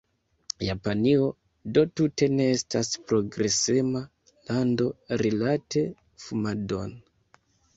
Japanio 0.67 1.27
do 1.75 1.83
tute 1.99 2.29
ne 2.39 2.47
estas 2.55 2.89
progresema 3.11 4.03
lando 4.49 4.89
rilate 5.25 5.85
fumadon. 6.25 6.99